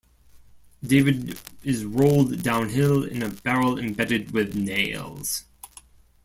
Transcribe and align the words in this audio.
David 0.83 1.37
is 1.63 1.85
rolled 1.85 2.41
downhill 2.41 3.03
in 3.03 3.21
a 3.21 3.29
barrel 3.29 3.77
embedded 3.77 4.31
with 4.31 4.55
nails. 4.55 5.45